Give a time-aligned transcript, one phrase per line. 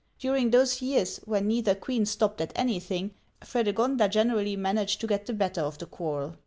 [0.17, 3.11] During those years, when neither queen stopped at anything,
[3.41, 6.37] Fredegonda generally managed to get the better of the quarrel.